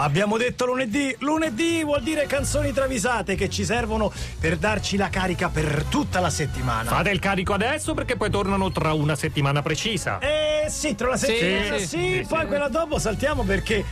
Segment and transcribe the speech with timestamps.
[0.00, 5.48] Abbiamo detto lunedì, lunedì vuol dire canzoni travisate che ci servono per darci la carica
[5.48, 6.88] per tutta la settimana.
[6.88, 10.20] Fate il carico adesso perché poi tornano tra una settimana precisa.
[10.20, 12.46] Eh sì, tra una settimana sì, sì, sì, sì, poi sì.
[12.46, 13.84] quella dopo saltiamo perché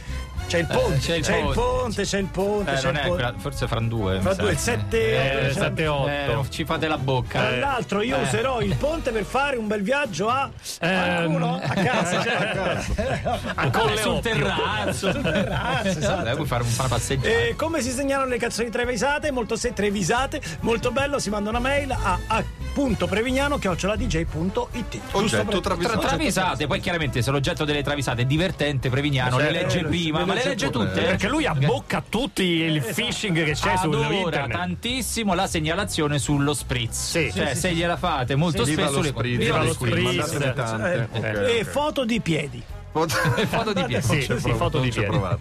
[0.47, 1.55] c'è il ponte, c'è il c'è il ponte.
[1.61, 3.09] ponte, c'è il ponte, Eh, c'è non il ponte.
[3.15, 4.21] quella, forse fra due.
[4.21, 6.09] Fra due, il 7 Eh, 7 8.
[6.09, 7.41] Eh, ci fate la bocca.
[7.41, 8.23] Tra l'altro io Eh.
[8.23, 12.23] userò il ponte per fare un bel viaggio a qualcuno a casa.
[13.57, 15.11] Ancora Eh, sul terrazzo.
[15.13, 16.29] Sul terrazzo, esatto.
[16.29, 17.29] Eh, puoi fare un- passeggiata.
[17.29, 19.31] E come si segnalano le canzoni travisate?
[19.31, 22.19] Molto se trevisate, molto bello, si manda una mail a
[22.77, 25.99] a.prevignano.it Oggetto Tra- travisato.
[26.07, 30.25] travisate, poi chiaramente se l'oggetto delle travisate è divertente, Prevignano le legge lo- prima, le
[30.25, 31.01] ma le legge legge tutte.
[31.01, 34.57] Perché lui abbocca tutti il phishing che c'è su Adora internet.
[34.57, 37.11] tantissimo la segnalazione sullo spritz.
[37.11, 37.33] Sì.
[37.35, 40.03] cioè, se gliela fate molto Viva spesso lo spritz, Viva lo spritz.
[40.03, 41.09] mandatene tante.
[41.13, 42.63] Eh, Ok, e foto di piedi.
[43.49, 44.07] foto di piedi.
[44.07, 45.07] Sì, Ci ho sì, provato, foto di piedi.
[45.07, 45.41] provato.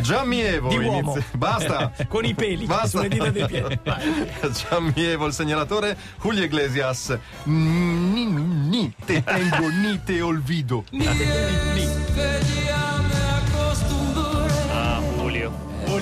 [0.00, 1.12] Gianni Evo Di uomo.
[1.12, 1.92] inizia- Basta.
[2.08, 2.86] Con i peli Basta.
[2.88, 3.78] sulle dita dei piedi.
[4.68, 5.96] Gianni Evo, il segnalatore.
[6.20, 7.16] Julio Iglesias.
[7.44, 10.84] Ni, ni, ni, te tengo, ni te olvido.
[10.92, 11.12] Ah,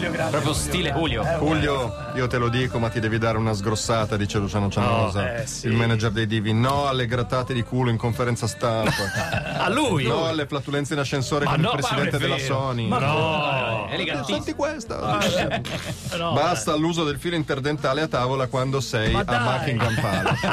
[0.09, 0.13] Julio.
[0.13, 0.31] Julio, grazie.
[0.31, 1.23] Proprio stile Julio.
[1.39, 5.21] Julio, io te lo dico, ma ti devi dare una sgrossata, dice Luciano Cianosa.
[5.23, 5.67] No, eh, sì.
[5.67, 6.53] Il manager dei Divi.
[6.53, 9.57] No alle grattate di culo in conferenza stampa.
[9.59, 10.05] A lui.
[10.07, 12.39] no alle flatulenze in ascensore Ma con no, il presidente della.
[12.39, 12.87] Sony.
[12.87, 13.87] Ma No.
[13.89, 14.37] È elegantissimo.
[14.37, 15.19] Senti questa.
[16.19, 19.59] No, Basta l'uso del filo interdentale a tavola quando sei Ma a dai.
[19.59, 20.47] Buckingham Palace.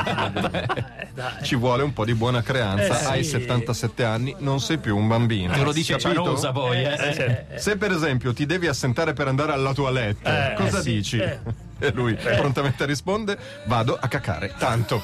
[0.99, 1.43] eh, dai.
[1.43, 2.93] Ci vuole un po' di buona creanza.
[2.99, 3.05] Eh, sì.
[3.05, 5.53] Hai 77 anni, non sei più un bambino.
[5.53, 5.97] Te lo dice?
[5.97, 7.45] Cianosa poi, eh.
[7.55, 11.17] Se per esempio ti devi assentare per andare alla toilette, Eh, cosa eh sì, dici?
[11.19, 11.39] eh.
[11.77, 15.01] E lui prontamente risponde: Vado a cacare tanto.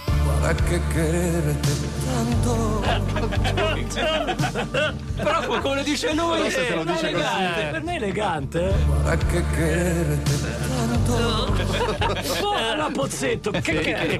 [5.15, 7.23] Però come lo dice lui, Però se te lo dice così.
[7.25, 7.63] elegante.
[7.71, 8.67] Per me è elegante.
[8.69, 8.73] eh.
[12.41, 14.19] Oh, la pozzetto, che che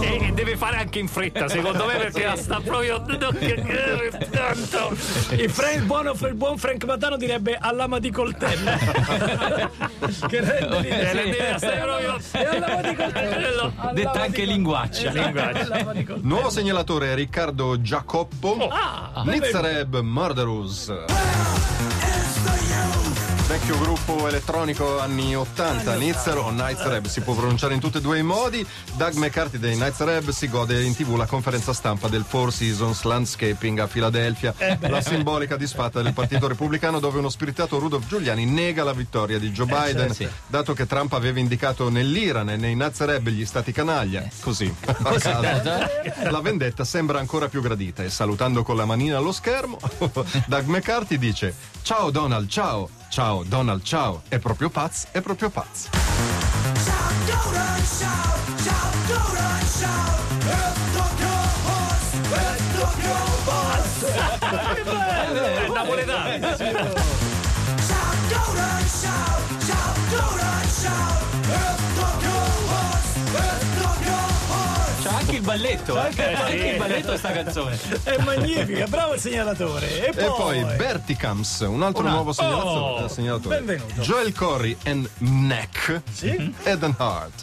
[0.00, 3.02] che- E, e deve fare anche in fretta, secondo me, perché la sta proprio.
[4.30, 4.96] tanto.
[5.30, 8.70] Il, Frank- il buono- il buon Frank Matano direbbe all'ama di coltello.
[10.28, 11.10] che rende l'idea.
[11.10, 12.18] Eh, deve stare proprio.
[12.32, 13.72] E all'ama di coltello.
[13.76, 15.12] All'ama Detta anche linguaccia.
[16.20, 18.68] Nuovo segnalatore Riccardo Giacoppo.
[18.70, 20.92] Ah, Nizareb Murderous.
[23.46, 28.18] Vecchio gruppo elettronico anni 80, Nizar o Night's si può pronunciare in tutti e due
[28.18, 28.66] i modi.
[28.94, 33.80] Doug McCarthy dei Night's si gode in tv la conferenza stampa del Four Seasons Landscaping
[33.80, 38.94] a Filadelfia, la simbolica disfatta del Partito Repubblicano dove uno spiritato Rudolph Giuliani nega la
[38.94, 40.26] vittoria di Joe Biden, sì.
[40.46, 44.26] dato che Trump aveva indicato nell'Iran e nei Nazareb gli stati canaglia.
[44.40, 45.70] Così, a caso.
[46.30, 49.78] La vendetta sembra ancora più gradita e salutando con la manina allo schermo,
[50.48, 55.86] Doug McCarthy dice Ciao Donald, ciao, ciao Donald, ciao, è proprio pazz, è proprio pazz.
[65.62, 66.56] È napoletano.
[66.56, 67.13] C'è anche il
[75.56, 76.12] balletto, eh.
[76.24, 77.78] Eh, anche il balletto è sta canzone.
[78.02, 80.08] È magnifica, bravo il segnalatore.
[80.08, 83.56] E poi, E poi Berticams, un altro Una- nuovo segnalato- Oh, segnalatore.
[83.60, 84.00] benvenuto.
[84.00, 86.02] Joel Corey and Neck.
[86.12, 86.52] Sì?
[86.64, 87.42] Eden Hart.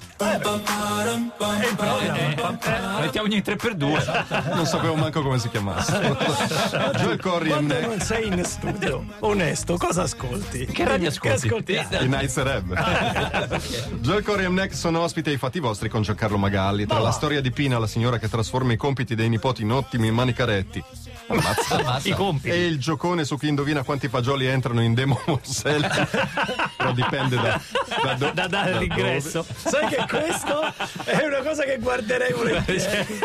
[3.00, 4.54] Mettiamo ogni 3x2.
[4.56, 6.00] Non sapevo manco come si chiamasse.
[7.00, 10.66] Joel Corey and Quando non sei in studio, onesto, cosa ascolti?
[10.66, 11.48] Che radio ascolti?
[11.48, 12.04] Che ascolti?
[12.06, 14.00] I Nights Reb.
[14.02, 16.86] Joel Corey e Neck sono ospiti ai fatti vostri con Giancarlo Magalli.
[16.86, 20.12] Tra la storia di Pina, la signora che trasforma i compiti dei nipoti in ottimi
[20.12, 20.84] manicaretti.
[21.28, 22.00] Ammazza.
[22.04, 22.50] I compiti.
[22.50, 25.88] E il giocone su chi indovina quanti fagioli entrano in Demo Morselli.
[26.78, 27.62] Però dipende da,
[28.04, 29.46] da, do- Da dare da l'ingresso.
[29.56, 30.74] Sai che questo
[31.06, 33.20] è una cosa che guarderei volentieri.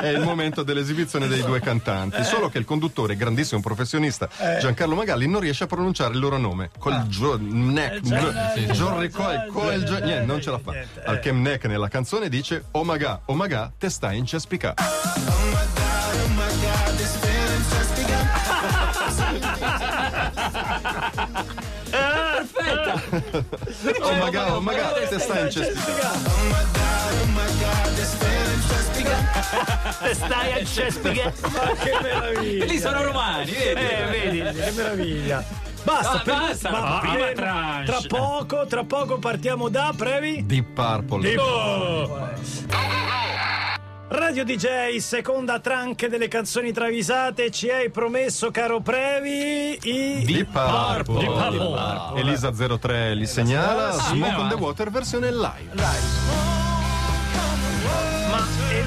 [0.00, 2.24] È il momento dell'esibizione dei due cantanti.
[2.24, 4.28] Solo che il conduttore, grandissimo professionista,
[4.60, 6.70] Giancarlo Magalli, non riesce a pronunciare il loro nome.
[6.78, 8.00] Col Gio- Neck.
[8.72, 9.18] John Rico-
[9.52, 10.72] Coel niente, non ce la fa.
[10.72, 12.64] Niente, Al che Neck nella canzone dice:
[24.02, 26.10] Oh maga, oh maga, te stai in cespica.
[26.10, 26.88] Oh maga,
[27.22, 30.14] oh maga, te stai in cespica.
[30.14, 31.32] Stai a Cespiche.
[31.52, 32.64] Ma che meraviglia!
[32.64, 33.80] Lì sono romani, vedi?
[33.80, 34.58] Eh, vedi.
[34.60, 35.44] Che meraviglia!
[35.82, 36.70] Basta, Ah, per- basta.
[36.70, 40.44] ma Ah, prima- tra poco, tra poco partiamo da Previ.
[40.44, 41.36] Deep Purple.
[41.36, 42.28] Oh.
[44.20, 50.24] Radio DJ, seconda tranche delle canzoni travisate, ci hai promesso, caro Previ, i...
[50.26, 51.18] Di Purple.
[51.20, 52.20] Di Purple.
[52.20, 54.60] Elisa 03 li segnala Ah, Smoke on the va.
[54.60, 55.70] Water versione live.
[55.72, 56.49] Ma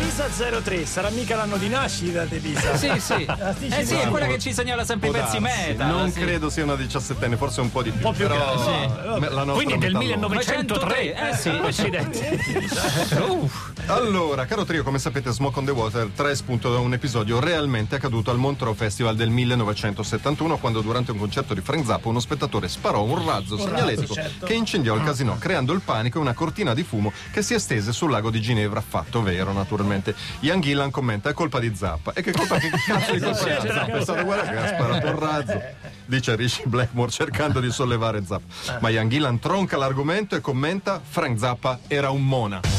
[0.03, 0.27] Elisa
[0.61, 2.75] 03 sarà mica l'anno di nascita di Elisa?
[2.75, 3.25] Sì, sì.
[3.73, 5.85] Eh sì, è quella che ci segnala sempre i pezzi meta.
[5.85, 6.19] Non sì.
[6.19, 8.01] credo sia una diciassettenne, forse un po' di più.
[8.01, 10.27] po' più però grande, me- la nostra Quindi del metà loro.
[10.27, 11.29] 1903.
[11.29, 11.49] Eh sì.
[11.49, 12.21] Accidenti.
[13.87, 17.95] Allora, caro trio, come sapete, Smoke on the Water trae spunto da un episodio realmente
[17.95, 22.69] accaduto al Montreux Festival del 1971, quando durante un concerto di Frank Zappa uno spettatore
[22.69, 24.45] sparò un razzo segnaletico certo.
[24.45, 27.91] che incendiò il casino, creando il panico e una cortina di fumo che si estese
[27.91, 29.92] sul lago di Ginevra, fatto vero naturalmente.
[30.41, 32.13] Ian Gillan commenta: è colpa di Zappa.
[32.13, 33.97] E che colpa che cazzo di colpa è Zappa?
[33.97, 35.61] È stato guarda che ha sparato un razzo.
[36.05, 38.79] Dice Rishi Blackmore cercando di sollevare Zappa.
[38.79, 42.59] Ma Ian Gillan tronca l'argomento e commenta: Frank Zappa era un mona.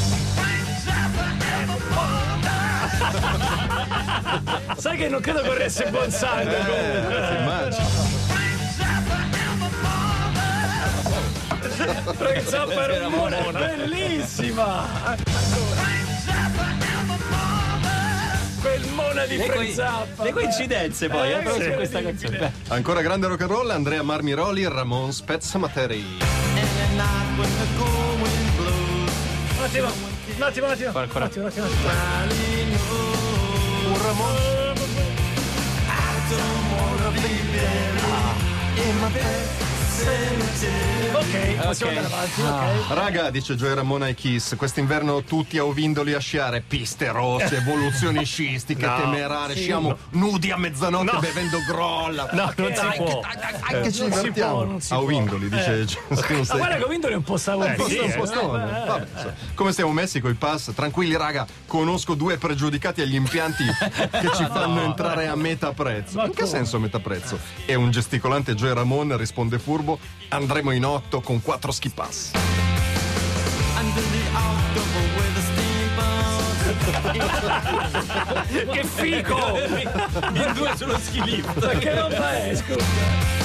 [4.77, 7.29] Sai che non credo corresse buon sangue comunque.
[7.29, 8.23] Eh, immagino.
[12.13, 15.15] Frank Zappa era un mona, bellissima!
[18.95, 20.23] Quel mona di Le, Frank coi- Zappa!
[20.23, 22.37] le coincidenze poi, eh, Eh, sì, su questa canzone.
[22.37, 22.51] Beh.
[22.69, 26.03] Ancora grande rock and roll, Andrea Marmiroli e Ramon Spezzamateri.
[29.57, 30.91] Un attimo, un attimo, un attimo.
[30.99, 31.25] Ancora.
[31.25, 31.89] Un attimo, un attimo, un attimo.
[33.91, 34.55] Un Ramon.
[40.05, 41.97] Ok, possiamo Ok.
[41.97, 42.93] andare avanti, ok.
[42.97, 48.23] Raga, dice Joy Ramona ai Kiss, quest'inverno tutti a Ovindoli a sciare, piste rosse, evoluzioni
[48.25, 48.95] scistiche, No.
[48.97, 51.19] temerare, sciamo nudi a mezzanotte No.
[51.19, 52.29] bevendo grolla.
[52.33, 53.21] No, non si può.
[53.81, 54.77] Che ci divertiamo.
[54.89, 54.99] a.
[54.99, 56.21] Ovindoli, dice Ma
[56.57, 58.13] guarda che Vindoli è un po' Eh, sì, Un eh.
[58.15, 59.33] po' so.
[59.55, 60.73] Come stiamo messi coi pass?
[60.73, 63.63] Tranquilli, raga, conosco due pregiudicati agli impianti
[64.11, 66.21] che ci fanno entrare a metà prezzo.
[66.23, 67.39] In che senso a metà prezzo?
[67.65, 69.94] E un gesticolante Joy Ramon risponde furbo:
[70.29, 72.31] andremo in otto con quattro ski pass.
[78.71, 79.37] Che fico!
[80.33, 81.63] In due sullo ski lift.
[81.63, 83.35] Ma che roba è, scusa?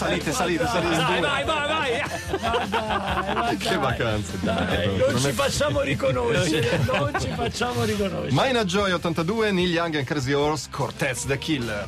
[0.00, 0.94] Salite, salite, salite.
[0.94, 3.56] in Vai, vai, vai, vai!
[3.58, 4.38] Che vacanze.
[5.10, 8.32] Non ci facciamo riconoscere, non ci facciamo riconoscere.
[8.32, 11.84] Mina Joy 82, Neil Young and Crazy Horse, Cortez the Killer.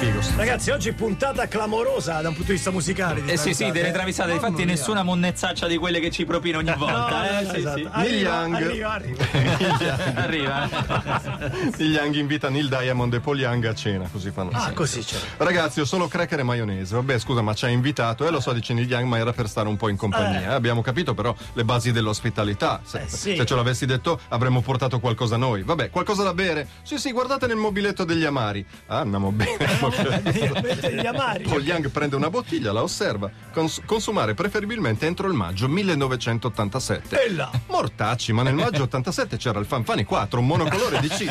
[0.00, 0.19] Figo.
[0.40, 3.22] Ragazzi, oggi puntata clamorosa da un punto di vista musicale.
[3.26, 4.30] Eh sì, sì, delle travisate.
[4.32, 4.74] Mamma Infatti, mia.
[4.74, 7.30] nessuna monnezzaccia di quelle che ci propina ogni No, volta.
[7.30, 7.76] no, eh, sì, esatto.
[7.78, 7.88] sì.
[7.90, 8.54] Arriva, Young.
[8.54, 10.14] arriva, arriva.
[10.14, 10.68] Arriva.
[11.76, 14.48] Neil Young invita Neil Diamond e Paul Young a cena, così fanno.
[14.54, 15.18] Ah, così c'è.
[15.36, 16.94] Ragazzi, ho solo cracker e maionese.
[16.94, 18.26] Vabbè, scusa, ma ci ha invitato.
[18.26, 20.40] E lo so, dice Neil Young, ma era per stare un po' in compagnia.
[20.40, 20.54] eh.
[20.54, 22.80] Abbiamo capito però le basi dell'ospitalità.
[22.82, 23.36] Se, Eh, sì.
[23.36, 25.64] se ce l'avessi detto, avremmo portato qualcosa noi.
[25.64, 26.66] Vabbè, qualcosa da bere?
[26.82, 28.64] Sì, sì, guardate nel mobiletto degli amari.
[28.86, 30.28] Ah, andiamo bene.
[30.32, 31.44] Gli amari.
[31.44, 33.30] Paul Young prende una bottiglia, la osserva.
[33.52, 37.24] Cons- consumare preferibilmente entro il maggio 1987.
[37.26, 37.50] E là.
[37.68, 41.24] Mortacci, ma nel maggio 87 c'era il Fanfani 4, un monocolore di C,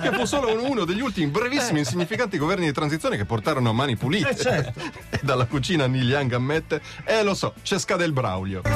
[0.00, 3.70] che fu solo un- uno degli ultimi brevissimi e insignificanti governi di transizione che portarono
[3.70, 4.30] a mani pulite.
[4.30, 4.80] Eh, certo.
[5.12, 8.62] E dalla cucina Neil Young ammette, eh lo so, c'è scade il Braulio.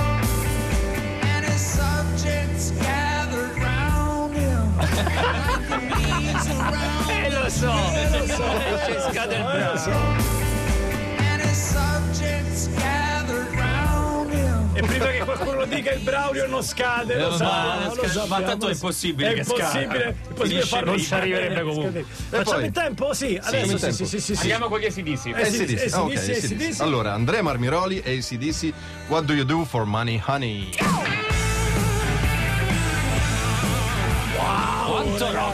[7.58, 7.66] so!
[7.66, 10.00] Lo so, eh, lo so.
[12.72, 14.70] gathered round him.
[14.74, 18.06] E prima che qualcuno dica il Braulio non scade, lo Ma- sappiamo, ma lo sca-
[18.08, 18.26] sappiamo.
[18.26, 19.94] ma tanto è impossibile È che impossibile, scada.
[20.04, 22.04] è impossibile Finisce farlo non ci arriverebbe comunque.
[22.04, 22.04] scadere.
[22.28, 22.66] Facciamo poi?
[22.66, 23.12] in tempo?
[23.14, 24.40] Sì, adesso sì, sì, sì, sì, sì.
[24.40, 25.26] Andiamo con gli ACDC.
[25.26, 25.92] Eh, ACDC.
[25.94, 26.80] Ah, ok.
[26.80, 28.72] Allora, Andrea Marmiroli e ACDC,
[29.08, 30.68] What do you do for money, honey?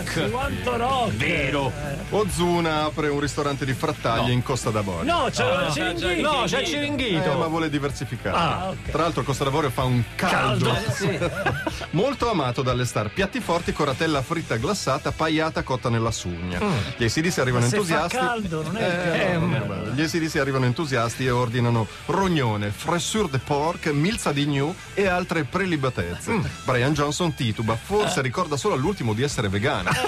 [0.03, 0.31] Rock!
[0.31, 1.13] Quanto rock!
[1.13, 1.73] Vero!
[2.15, 5.11] Ozuna apre un ristorante di frattaglie in Costa d'Avorio.
[5.13, 6.07] No, c'è Ah, no, Ciringhito.
[6.07, 7.39] c'è- No, c'è il Eh, ciringhito.
[7.39, 8.37] ma vuole diversificare.
[8.37, 8.91] Ah, ok.
[8.91, 11.31] Tra l'altro Costa d'Avorio fa un caldo, Caldo.
[11.93, 13.11] molto amato dalle star.
[13.11, 16.61] Piatti forti, coratella fritta glassata, pagliata cotta nella sugna.
[16.97, 17.69] Gli ACDC arrivano Mm.
[17.69, 18.17] Se fa entusiasti.
[18.17, 19.91] caldo, non è Eh, che- no, non è.
[19.95, 25.45] Gli ACDC arrivano entusiasti e ordinano rognone, fressure de porc, milza di gnu e altre
[25.45, 26.31] prelibatezze.
[26.31, 26.45] Mm.
[26.65, 29.91] Brian Johnson tituba, forse ricorda solo all'ultimo di essere vegano.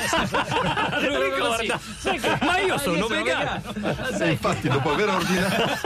[1.01, 1.81] Ricorda.
[2.41, 3.63] Ma io sono vegano.
[4.21, 5.79] E infatti dopo aver ordinato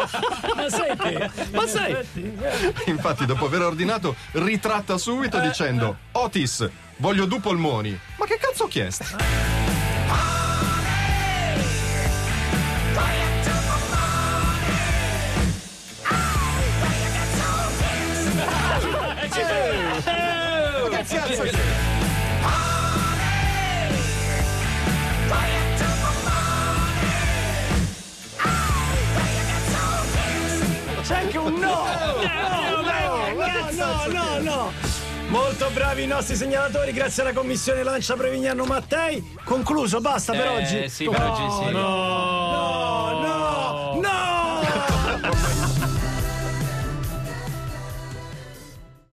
[0.54, 1.30] Ma sai che?
[1.52, 1.96] Ma sai,
[2.86, 7.98] Infatti, dopo aver ordinato, ritratta subito dicendo: Otis, voglio due polmoni.
[8.16, 9.47] Ma che cazzo ho chiesto?
[31.08, 31.84] C'è anche un no!
[32.76, 34.72] No, no, no, no, no!
[35.28, 39.36] Molto bravi i nostri segnalatori, grazie alla commissione Lancia Prevignano Mattei.
[39.42, 40.88] Concluso, basta per Eh, oggi.
[40.90, 41.70] sì, per oggi sì.
[41.72, 42.27] No,